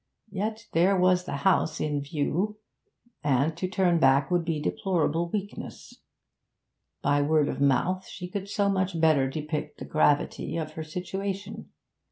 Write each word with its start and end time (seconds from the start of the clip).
Yet 0.31 0.65
there 0.71 0.97
was 0.99 1.25
the 1.25 1.35
house 1.45 1.79
in 1.79 2.01
view, 2.01 2.57
and 3.23 3.55
to 3.55 3.67
turn 3.67 3.99
back 3.99 4.31
would 4.31 4.43
be 4.43 4.59
deplorable 4.59 5.29
weakness. 5.29 5.99
By 7.03 7.21
word 7.21 7.47
of 7.47 7.61
mouth 7.61 8.07
she 8.07 8.27
could 8.27 8.49
so 8.49 8.67
much 8.67 8.99
better 8.99 9.29
depict 9.29 9.77
the 9.77 9.85
gravity 9.85 10.57
of 10.57 10.71
her 10.71 10.83
situation. 10.83 11.69